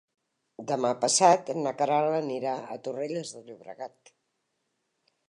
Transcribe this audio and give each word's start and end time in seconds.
Demà 0.71 0.91
passat 1.01 1.51
na 1.65 1.73
Queralt 1.81 2.17
anirà 2.21 2.55
a 2.61 2.79
Torrelles 2.89 3.37
de 3.37 3.45
Llobregat. 3.51 4.15